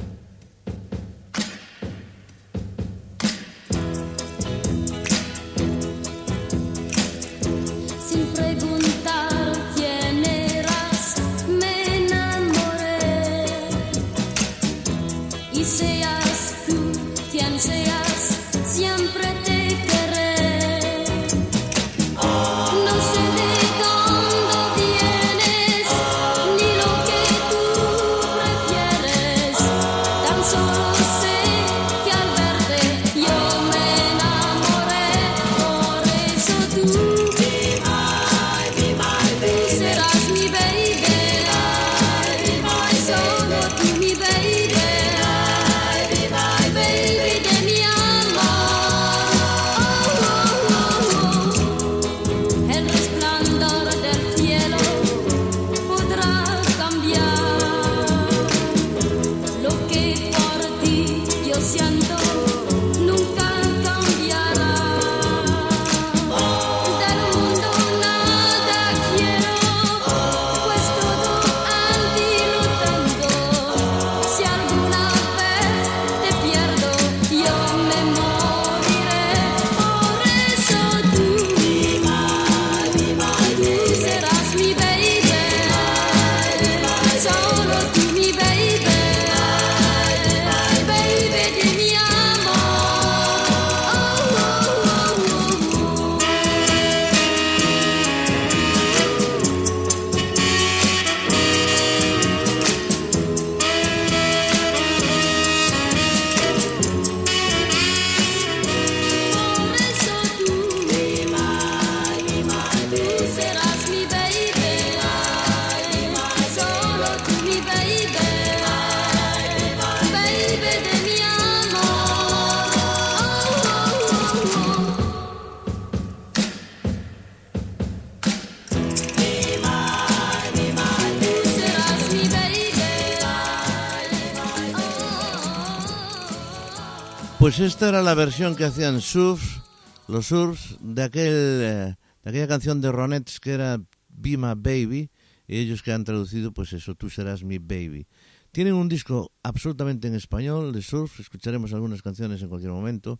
Esta 137.61 137.89
era 137.89 138.01
la 138.01 138.15
versión 138.15 138.55
que 138.55 138.63
hacían 138.63 139.01
Surf, 139.01 139.59
los 140.07 140.27
Surfs, 140.27 140.77
de, 140.81 141.03
aquel, 141.03 141.33
eh, 141.33 141.95
de 142.23 142.29
aquella 142.29 142.47
canción 142.47 142.81
de 142.81 142.91
Ronettes 142.91 143.39
que 143.39 143.51
era 143.51 143.77
Be 144.09 144.35
My 144.35 144.55
Baby, 144.55 145.11
y 145.47 145.57
ellos 145.57 145.83
que 145.83 145.91
han 145.91 146.03
traducido, 146.03 146.53
pues 146.53 146.73
eso, 146.73 146.95
Tú 146.95 147.09
serás 147.09 147.43
mi 147.43 147.59
baby. 147.59 148.07
Tienen 148.51 148.73
un 148.73 148.89
disco 148.89 149.31
absolutamente 149.43 150.07
en 150.07 150.15
español 150.15 150.73
de 150.73 150.81
Surf, 150.81 151.19
escucharemos 151.19 151.71
algunas 151.73 152.01
canciones 152.01 152.41
en 152.41 152.49
cualquier 152.49 152.71
momento, 152.71 153.19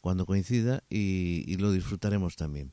cuando 0.00 0.24
coincida, 0.24 0.84
y, 0.88 1.56
lo 1.56 1.72
disfrutaremos 1.72 2.36
también. 2.36 2.72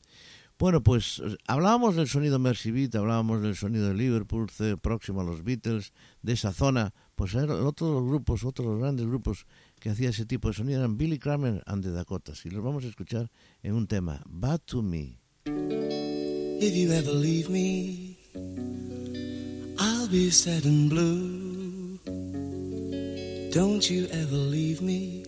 Bueno, 0.59 0.83
pues 0.83 1.19
hablábamos 1.47 1.95
del 1.95 2.09
sonido 2.09 2.37
Mercy 2.37 2.69
Beat, 2.69 2.93
hablábamos 2.93 3.41
del 3.41 3.55
sonido 3.55 3.87
de 3.87 3.95
Liverpool, 3.95 4.47
próximo 4.81 5.21
a 5.21 5.23
los 5.23 5.43
Beatles, 5.43 5.93
de 6.21 6.33
esa 6.33 6.53
zona, 6.53 6.93
pues 7.15 7.33
otros 7.33 8.05
grupos, 8.05 8.43
otros 8.43 8.79
grandes 8.79 9.07
grupos 9.07 9.47
que 9.81 9.89
hacía 9.89 10.09
ese 10.09 10.25
tipo 10.25 10.47
de 10.47 10.53
sonido 10.53 10.79
eran 10.79 10.95
Billy 10.95 11.17
Kramer 11.17 11.63
and 11.65 11.83
the 11.83 11.91
Dakotas. 11.91 12.45
Y 12.45 12.51
los 12.51 12.63
vamos 12.63 12.85
a 12.85 12.87
escuchar 12.87 13.31
en 13.63 13.73
un 13.73 13.87
tema, 13.87 14.21
Bad 14.27 14.61
to 14.65 14.83
Me. 14.83 15.17
If 15.45 16.75
you 16.75 16.93
ever 16.93 17.11
leave 17.11 17.49
me, 17.49 18.15
I'll 19.79 20.07
be 20.07 20.29
sad 20.29 20.65
and 20.65 20.87
blue. 20.87 21.99
Don't 23.51 23.89
you 23.89 24.07
ever 24.11 24.37
leave 24.37 24.83
me, 24.83 25.25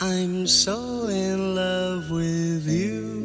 I'm 0.00 0.48
so 0.48 1.06
in 1.06 1.54
love 1.54 2.10
with 2.10 2.66
you. 2.66 3.22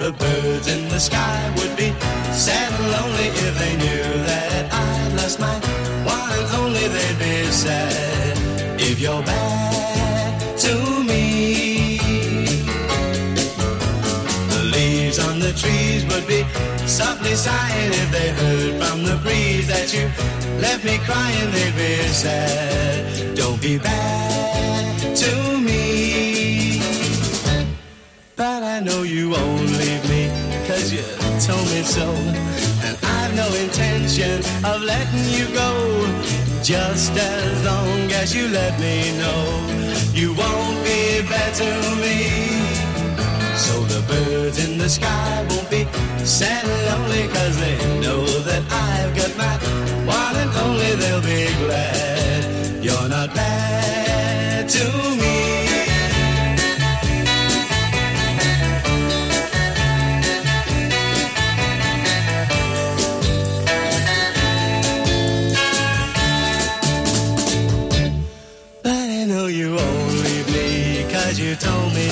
The 0.00 0.12
birds 0.12 0.66
in 0.66 0.88
the 0.88 0.98
sky 0.98 1.52
would 1.56 1.76
be 1.76 1.94
sad 2.32 2.72
and 2.72 2.90
lonely 2.90 3.28
if 3.28 3.58
they 3.58 3.76
knew 3.76 4.24
that 4.26 4.72
I 4.72 4.93
my 5.38 5.54
one 6.04 6.30
and 6.38 6.48
only. 6.60 6.86
They'd 6.88 7.18
be 7.18 7.44
sad 7.50 8.36
if 8.78 9.00
you're 9.00 9.22
bad 9.22 10.58
to 10.58 10.74
me. 11.04 11.98
The 14.52 14.62
leaves 14.74 15.18
on 15.18 15.38
the 15.38 15.52
trees 15.52 16.04
would 16.10 16.26
be 16.26 16.44
softly 16.86 17.34
sighing 17.34 17.92
if 18.02 18.10
they 18.10 18.28
heard 18.40 18.72
from 18.82 19.04
the 19.04 19.16
breeze 19.22 19.66
that 19.68 19.92
you 19.94 20.04
left 20.60 20.84
me 20.84 20.98
crying. 20.98 21.50
They'd 21.50 21.76
be 21.76 22.02
sad. 22.08 23.36
Don't 23.36 23.60
be 23.60 23.78
bad 23.78 25.16
to 25.16 25.58
me. 25.58 26.80
But 28.36 28.62
I 28.62 28.80
know 28.80 29.02
you 29.02 29.30
won't 29.30 29.70
leave 29.80 30.04
me, 30.08 30.22
cause 30.66 30.92
you 30.92 31.02
told 31.40 31.66
me 31.70 31.82
so. 31.82 32.73
No 33.34 33.52
intention 33.54 34.38
of 34.64 34.82
letting 34.82 35.28
you 35.36 35.46
go. 35.52 35.70
Just 36.62 37.12
as 37.16 37.64
long 37.64 38.10
as 38.12 38.34
you 38.34 38.48
let 38.48 38.78
me 38.78 39.10
know 39.18 39.44
you 40.14 40.32
won't 40.34 40.78
be 40.84 41.22
bad 41.28 41.52
to 41.54 41.70
me. 42.02 42.16
So 43.56 43.74
the 43.92 44.00
birds 44.06 44.64
in 44.64 44.78
the 44.78 44.88
sky 44.88 45.44
won't 45.50 45.68
be 45.68 45.84
sad 46.24 46.64
and 46.64 46.82
lonely, 46.88 47.26
cause 47.34 47.58
they 47.58 47.76
know 48.00 48.24
that 48.48 48.62
I've 48.70 49.12
got 49.16 49.36
my 49.36 49.54
one 50.06 50.36
and 50.36 50.52
only. 50.64 50.94
They'll 50.94 51.20
be 51.20 51.46
glad 51.66 52.84
you're 52.84 53.08
not 53.08 53.34
bad 53.34 54.68
to 54.68 54.84
me. 55.18 55.23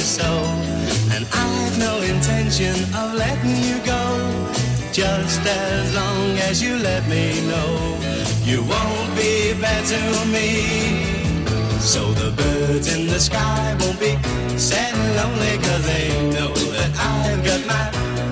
So. 0.02 0.32
And 1.14 1.26
I've 1.32 1.78
no 1.78 2.00
intention 2.00 2.74
of 2.94 3.14
letting 3.14 3.56
you 3.68 3.78
go. 3.84 4.02
Just 4.92 5.40
as 5.46 5.94
long 5.94 6.36
as 6.48 6.62
you 6.62 6.76
let 6.76 7.06
me 7.08 7.40
know 7.48 7.98
you 8.44 8.62
won't 8.64 9.16
be 9.16 9.54
bad 9.60 9.84
to 9.86 10.00
me. 10.34 10.48
So 11.80 12.12
the 12.12 12.30
birds 12.32 12.94
in 12.94 13.06
the 13.06 13.20
sky 13.20 13.76
won't 13.80 13.98
be 13.98 14.12
sad 14.58 14.94
and 14.94 15.16
lonely 15.16 15.56
cause 15.66 15.84
they 15.86 16.08
know 16.34 16.52
that 16.76 16.90
I've 16.98 17.44
got 17.44 17.62
my 17.66 17.84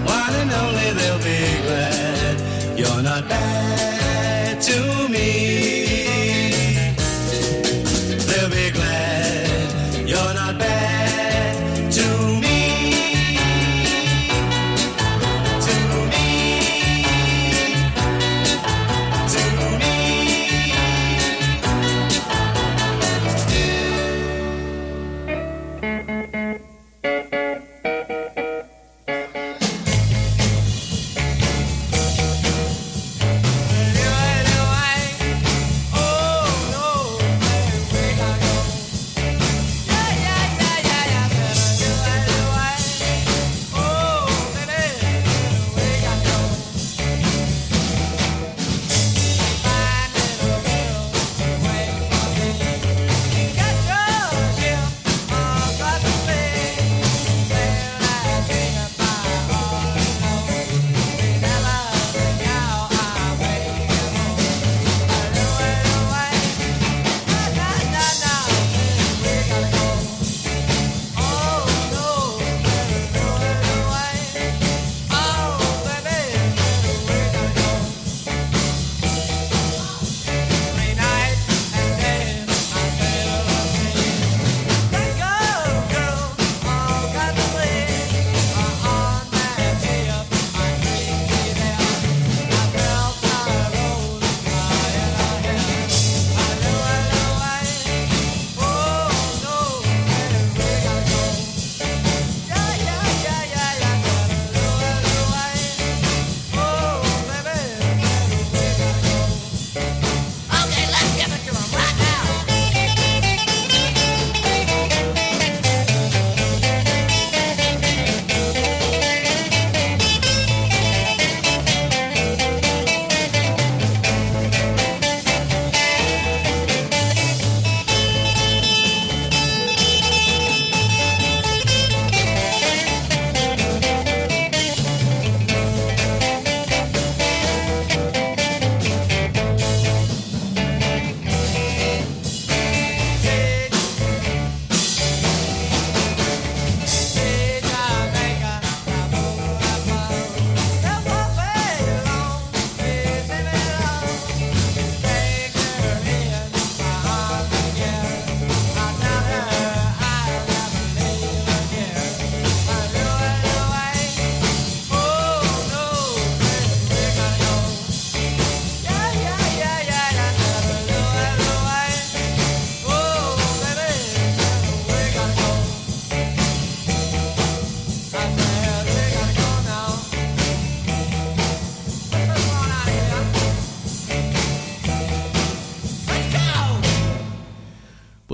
one 0.04 0.34
and 0.42 0.52
only. 0.62 0.88
They'll 0.98 1.18
be 1.18 1.42
glad 1.66 2.78
you're 2.78 3.02
not 3.02 3.28
bad 3.28 4.60
to 4.62 5.08
me. 5.08 5.89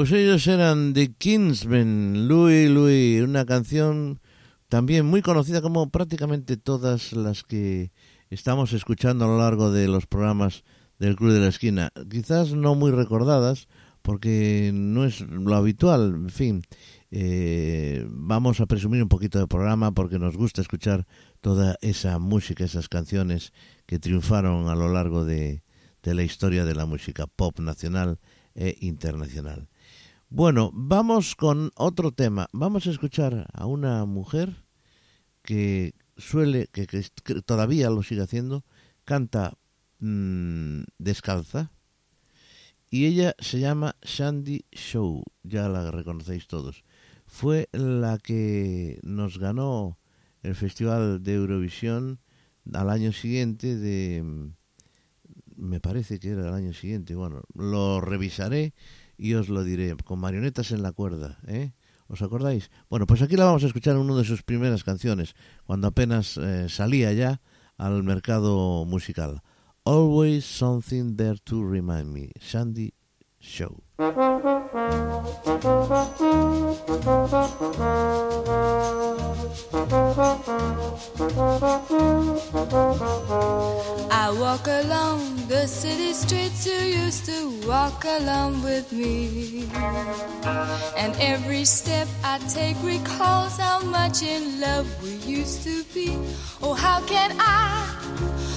Pues 0.08 0.20
ellos 0.20 0.46
eran 0.46 0.94
The 0.94 1.14
Kingsmen, 1.14 2.28
Louis 2.28 2.70
Louis, 2.70 3.22
una 3.22 3.44
canción 3.44 4.20
también 4.68 5.04
muy 5.04 5.20
conocida 5.20 5.60
como 5.60 5.90
prácticamente 5.90 6.56
todas 6.56 7.12
las 7.12 7.42
que 7.42 7.90
estamos 8.30 8.72
escuchando 8.72 9.24
a 9.24 9.28
lo 9.28 9.38
largo 9.38 9.72
de 9.72 9.88
los 9.88 10.06
programas 10.06 10.62
del 11.00 11.16
Club 11.16 11.32
de 11.32 11.40
la 11.40 11.48
Esquina. 11.48 11.90
Quizás 12.08 12.52
no 12.52 12.76
muy 12.76 12.92
recordadas, 12.92 13.66
porque 14.02 14.70
no 14.72 15.04
es 15.04 15.22
lo 15.22 15.56
habitual, 15.56 16.14
en 16.14 16.30
fin. 16.30 16.62
eh, 17.10 18.06
vamos 18.08 18.60
a 18.60 18.66
presumir 18.66 19.02
un 19.02 19.08
poquito 19.08 19.40
de 19.40 19.48
programa 19.48 19.90
porque 19.90 20.20
nos 20.20 20.36
gusta 20.36 20.60
escuchar 20.60 21.04
toda 21.40 21.78
esa 21.80 22.20
música, 22.20 22.62
esas 22.62 22.88
canciones 22.88 23.52
que 23.86 23.98
triunfaron 23.98 24.68
a 24.68 24.76
lo 24.76 24.88
largo 24.88 25.24
de, 25.24 25.64
de 26.04 26.14
la 26.14 26.22
historia 26.22 26.64
de 26.64 26.76
la 26.76 26.86
música 26.86 27.26
pop 27.26 27.58
nacional 27.58 28.20
e 28.54 28.76
internacional. 28.82 29.68
Bueno, 30.28 30.70
vamos 30.74 31.36
con 31.36 31.70
otro 31.76 32.10
tema. 32.10 32.48
Vamos 32.52 32.86
a 32.86 32.90
escuchar 32.90 33.46
a 33.52 33.66
una 33.66 34.04
mujer 34.06 34.64
que 35.42 35.94
suele, 36.16 36.66
que, 36.66 36.86
todavía 37.44 37.90
lo 37.90 38.02
sigue 38.02 38.22
haciendo, 38.22 38.64
canta 39.04 39.56
mm, 40.00 40.82
descalza 40.98 41.70
y 42.90 43.06
ella 43.06 43.36
se 43.38 43.60
llama 43.60 43.94
Sandy 44.02 44.64
Show, 44.72 45.22
ya 45.44 45.68
la 45.68 45.92
reconocéis 45.92 46.48
todos. 46.48 46.82
Fue 47.26 47.68
la 47.70 48.18
que 48.18 48.98
nos 49.04 49.38
ganó 49.38 49.96
el 50.42 50.56
Festival 50.56 51.22
de 51.22 51.34
Eurovisión 51.34 52.18
al 52.72 52.90
año 52.90 53.12
siguiente 53.12 53.76
de 53.76 54.22
mm, 54.24 54.50
me 55.56 55.80
parece 55.80 56.18
que 56.18 56.30
era 56.30 56.48
el 56.48 56.54
año 56.54 56.72
siguiente, 56.72 57.14
bueno, 57.14 57.42
lo 57.54 58.00
revisaré 58.00 58.74
y 59.16 59.34
os 59.34 59.48
lo 59.48 59.64
diré, 59.64 59.96
con 60.04 60.18
marionetas 60.18 60.70
en 60.70 60.82
la 60.82 60.92
cuerda, 60.92 61.38
¿eh? 61.46 61.72
¿Os 62.08 62.22
acordáis? 62.22 62.70
Bueno, 62.88 63.06
pues 63.06 63.20
aquí 63.22 63.36
la 63.36 63.46
vamos 63.46 63.64
a 63.64 63.66
escuchar 63.66 63.96
en 63.96 64.02
una 64.02 64.16
de 64.16 64.24
sus 64.24 64.42
primeras 64.42 64.84
canciones, 64.84 65.34
cuando 65.64 65.88
apenas 65.88 66.36
eh, 66.36 66.68
salía 66.68 67.12
ya 67.12 67.40
al 67.76 68.02
mercado 68.04 68.84
musical. 68.84 69.42
Always 69.84 70.44
something 70.44 71.16
there 71.16 71.38
to 71.44 71.62
remind 71.64 72.12
me. 72.12 72.30
Sandy 72.40 72.92
Show. 73.48 73.80
I 84.10 84.34
walk 84.40 84.66
along 84.66 85.46
the 85.46 85.66
city 85.68 86.12
streets 86.12 86.66
you 86.66 86.74
used 86.74 87.24
to 87.26 87.68
walk 87.68 88.04
along 88.04 88.64
with 88.64 88.92
me. 88.92 89.68
And 90.96 91.14
every 91.20 91.64
step 91.64 92.08
I 92.24 92.38
take 92.48 92.76
recalls 92.82 93.58
how 93.58 93.80
much 93.80 94.22
in 94.24 94.60
love 94.60 94.86
we 95.04 95.14
used 95.38 95.62
to 95.62 95.84
be. 95.94 96.18
Oh, 96.62 96.74
how 96.74 97.00
can 97.06 97.36
I 97.38 97.86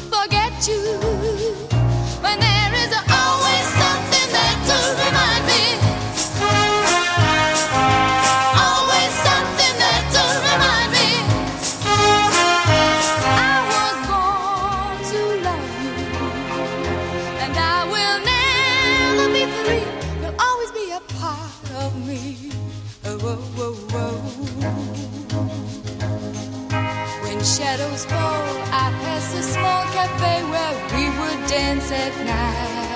forget 0.09 0.67
you 0.67 0.97
when 2.23 2.39
there 2.39 2.73
is 2.73 2.91
always 3.07 3.67
something 3.81 4.18
shadows 27.59 28.05
fall, 28.05 28.17
I 28.71 28.91
pass 29.01 29.33
a 29.33 29.43
small 29.43 29.83
cafe 29.93 30.43
where 30.51 30.75
we 30.93 31.09
would 31.19 31.49
dance 31.49 31.91
at 31.91 32.13
night. 32.25 32.88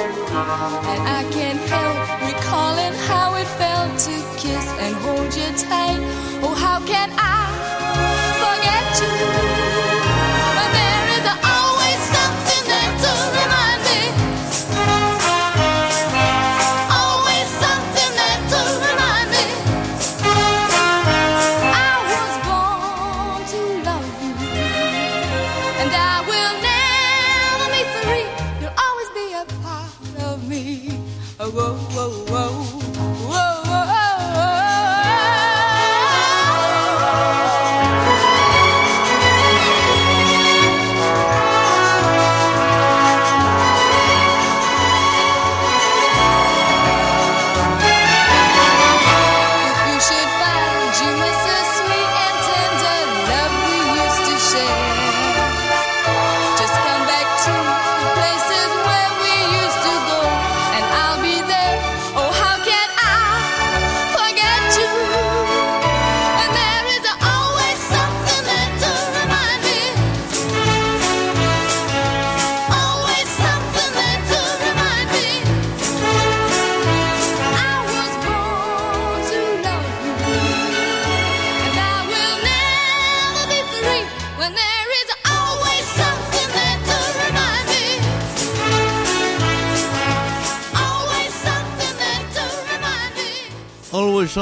And 0.00 1.02
I 1.08 1.24
can't 1.32 1.58
help 1.72 1.96
recalling 2.28 2.94
how 3.08 3.34
it 3.34 3.48
felt 3.58 3.98
to 4.06 4.14
kiss 4.38 4.66
and 4.84 4.94
hold 4.96 5.34
you 5.34 5.48
tight. 5.56 5.98
Oh, 6.42 6.54
how 6.54 6.78
can 6.86 7.10
I 7.18 7.37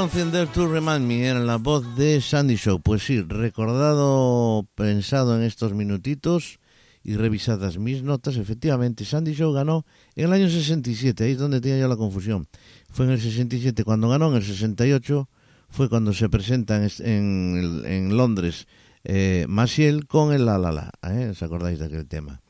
Something 0.07 0.31
There 0.31 0.47
to 0.55 0.69
Remind 0.69 1.05
Me 1.05 1.27
era 1.27 1.41
la 1.41 1.57
voz 1.57 1.97
de 1.97 2.21
Sandy 2.21 2.55
Show. 2.55 2.81
Pues 2.81 3.03
sí, 3.03 3.23
recordado, 3.23 4.65
pensado 4.77 5.37
en 5.37 5.43
estos 5.43 5.75
minutitos 5.75 6.61
y 7.03 7.17
revisadas 7.17 7.79
mis 7.79 8.05
notas, 8.05 8.37
efectivamente, 8.37 9.05
Sandy 9.05 9.35
Show 9.35 9.53
ganó 9.53 9.85
en 10.15 10.27
el 10.27 10.33
año 10.33 10.49
67, 10.49 11.25
ahí 11.25 11.33
es 11.33 11.39
donde 11.39 11.61
tenía 11.61 11.81
yo 11.81 11.89
la 11.89 11.97
confusión. 11.97 12.47
Fue 12.89 13.05
en 13.07 13.11
el 13.11 13.21
67 13.21 13.83
cuando 13.83 14.09
ganó, 14.09 14.29
en 14.29 14.37
el 14.37 14.45
68 14.45 15.29
fue 15.71 15.89
cuando 15.89 16.13
se 16.13 16.29
presenta 16.29 16.77
en, 16.77 16.89
en, 17.01 17.83
en 17.85 18.17
Londres 18.17 18.69
eh, 19.03 19.47
Maciel 19.49 20.07
con 20.07 20.33
el 20.33 20.47
La 20.47 20.57
La 20.57 20.71
La, 20.71 20.93
¿eh? 21.03 21.31
¿os 21.31 21.43
acordáis 21.43 21.81
de 21.81 21.87
aquel 21.87 22.07
tema? 22.07 22.43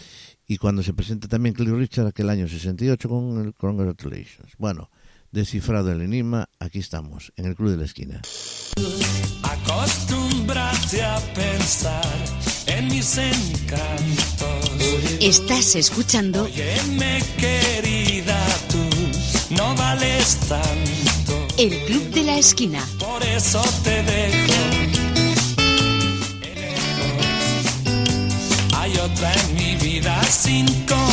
Y 0.46 0.58
cuando 0.58 0.82
se 0.82 0.92
presenta 0.92 1.26
también 1.26 1.54
Cliff 1.54 1.72
Richard 1.72 2.08
aquel 2.08 2.28
año 2.28 2.48
68 2.48 3.08
con 3.08 3.42
el 3.42 3.54
Congratulations. 3.54 4.52
Bueno, 4.58 4.90
descifrado 5.36 5.92
el 5.92 6.00
enigma, 6.00 6.48
aquí 6.58 6.78
estamos, 6.78 7.32
en 7.36 7.44
el 7.44 7.54
Club 7.54 7.70
de 7.70 7.76
la 7.76 7.84
Esquina. 7.84 8.22
Acostúmbrate 9.42 11.02
a 11.02 11.18
pensar 11.34 12.14
en 12.66 12.88
mis 12.88 13.18
encantos. 13.18 14.70
Estás 15.20 15.76
escuchando 15.76 16.44
Óyeme, 16.44 17.22
querida, 17.36 18.38
tú 18.70 19.54
no 19.54 19.74
vales 19.74 20.38
tanto. 20.48 21.46
El 21.58 21.84
Club 21.84 22.10
de 22.12 22.22
la 22.24 22.38
Esquina. 22.38 22.82
Por 22.98 23.22
eso 23.22 23.62
te 23.84 24.02
dejo. 24.02 24.54
Hay 28.74 28.96
otra 28.96 29.32
en 29.34 29.54
mi 29.54 29.76
vida 29.76 30.22
sin 30.24 30.66
complejos. 30.86 31.05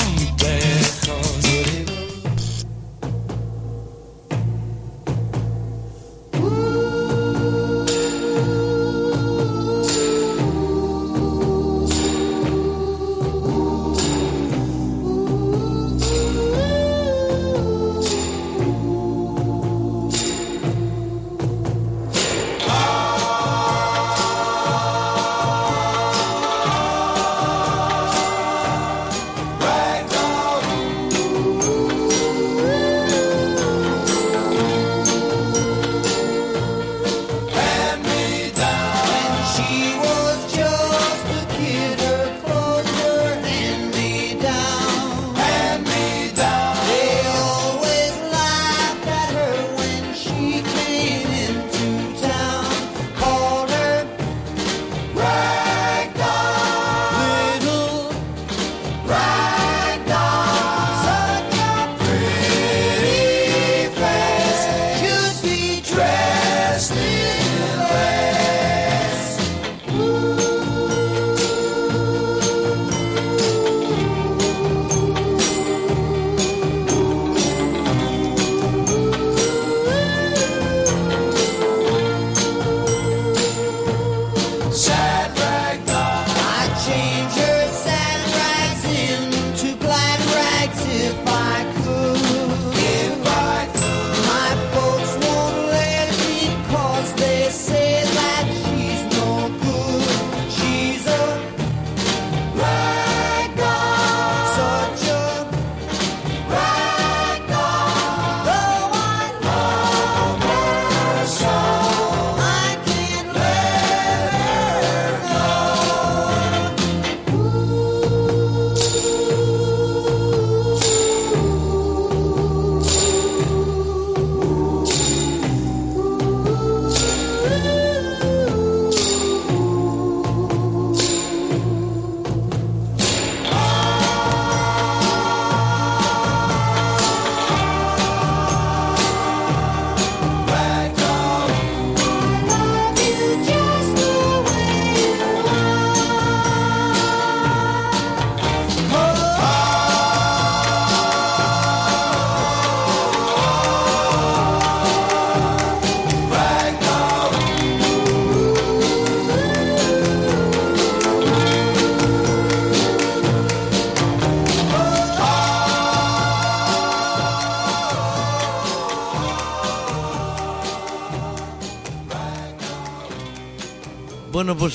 If 90.95 91.27
I 91.27 91.52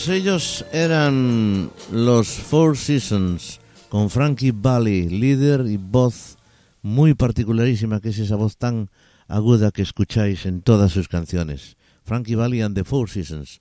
ellos 0.07 0.65
eran 0.73 1.71
los 1.91 2.29
Four 2.29 2.77
Seasons, 2.77 3.59
con 3.89 4.11
Frankie 4.11 4.53
Valli, 4.53 5.09
líder 5.09 5.67
y 5.67 5.77
voz 5.77 6.37
muy 6.83 7.15
particularísima, 7.15 8.01
que 8.01 8.11
es 8.11 8.19
esa 8.21 8.37
voz 8.37 8.57
tan 8.57 8.91
aguda 9.27 9.73
que 9.73 9.83
escucháis 9.83 10.47
en 10.47 10.63
todas 10.63 10.93
sus 10.93 11.09
canciones. 11.09 11.77
Frankie 12.05 12.37
Valli 12.37 12.63
and 12.63 12.77
the 12.77 12.85
Four 12.85 13.11
Seasons. 13.11 13.61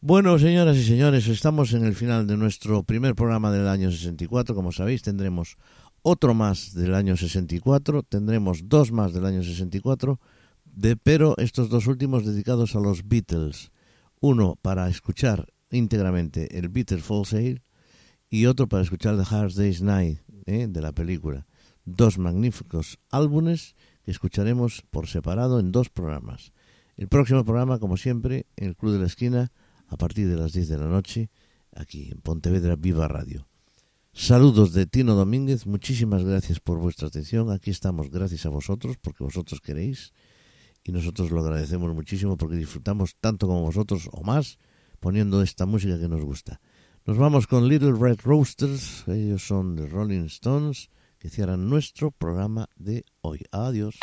Bueno, 0.00 0.38
señoras 0.38 0.78
y 0.78 0.84
señores, 0.84 1.28
estamos 1.28 1.74
en 1.74 1.84
el 1.84 1.94
final 1.94 2.26
de 2.26 2.38
nuestro 2.38 2.82
primer 2.82 3.14
programa 3.14 3.52
del 3.52 3.68
año 3.68 3.90
64. 3.90 4.54
Como 4.54 4.72
sabéis, 4.72 5.02
tendremos 5.02 5.58
otro 6.02 6.32
más 6.32 6.74
del 6.74 6.94
año 6.94 7.16
64, 7.16 8.02
tendremos 8.04 8.68
dos 8.68 8.92
más 8.92 9.12
del 9.12 9.26
año 9.26 9.42
64, 9.42 10.18
de, 10.64 10.96
pero 10.96 11.36
estos 11.36 11.68
dos 11.68 11.86
últimos 11.86 12.24
dedicados 12.24 12.74
a 12.74 12.80
los 12.80 13.06
Beatles. 13.06 13.70
Uno 14.20 14.58
para 14.60 14.88
escuchar 14.90 15.50
íntegramente 15.70 16.58
el 16.58 16.68
Beatles 16.68 17.02
Fall 17.02 17.24
Sale 17.24 17.62
y 18.28 18.44
otro 18.44 18.68
para 18.68 18.82
escuchar 18.82 19.16
The 19.16 19.34
Hard 19.34 19.54
Day's 19.54 19.80
Night 19.80 20.20
¿eh? 20.44 20.66
de 20.68 20.80
la 20.82 20.92
película. 20.92 21.46
Dos 21.86 22.18
magníficos 22.18 22.98
álbumes 23.10 23.76
que 24.04 24.10
escucharemos 24.10 24.82
por 24.90 25.06
separado 25.08 25.58
en 25.58 25.72
dos 25.72 25.88
programas. 25.88 26.52
El 26.98 27.08
próximo 27.08 27.44
programa, 27.44 27.78
como 27.78 27.96
siempre, 27.96 28.44
en 28.56 28.68
el 28.68 28.76
Club 28.76 28.92
de 28.92 28.98
la 28.98 29.06
Esquina, 29.06 29.52
a 29.88 29.96
partir 29.96 30.28
de 30.28 30.36
las 30.36 30.52
10 30.52 30.68
de 30.68 30.76
la 30.76 30.86
noche, 30.86 31.30
aquí 31.74 32.10
en 32.12 32.20
Pontevedra 32.20 32.76
Viva 32.76 33.08
Radio. 33.08 33.48
Saludos 34.12 34.74
de 34.74 34.84
Tino 34.84 35.14
Domínguez, 35.14 35.66
muchísimas 35.66 36.24
gracias 36.24 36.60
por 36.60 36.78
vuestra 36.78 37.08
atención. 37.08 37.50
Aquí 37.50 37.70
estamos 37.70 38.10
gracias 38.10 38.44
a 38.44 38.50
vosotros, 38.50 38.98
porque 39.00 39.24
vosotros 39.24 39.62
queréis, 39.62 40.12
y 40.84 40.92
nosotros 40.92 41.30
lo 41.30 41.40
agradecemos 41.40 41.94
muchísimo 41.94 42.36
porque 42.36 42.56
disfrutamos 42.56 43.16
tanto 43.20 43.46
como 43.46 43.62
vosotros 43.62 44.08
o 44.12 44.22
más 44.22 44.58
poniendo 45.00 45.42
esta 45.42 45.66
música 45.66 45.98
que 45.98 46.08
nos 46.08 46.22
gusta. 46.22 46.60
Nos 47.06 47.16
vamos 47.16 47.46
con 47.46 47.68
Little 47.68 47.94
Red 47.98 48.20
Roasters, 48.24 49.04
ellos 49.08 49.46
son 49.46 49.74
de 49.74 49.86
Rolling 49.86 50.26
Stones, 50.26 50.90
que 51.18 51.30
cierran 51.30 51.68
nuestro 51.68 52.10
programa 52.10 52.68
de 52.76 53.04
hoy. 53.22 53.40
Adiós. 53.50 53.98